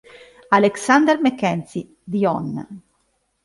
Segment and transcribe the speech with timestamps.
[0.49, 2.65] Alexander Mackenzie, the Hon.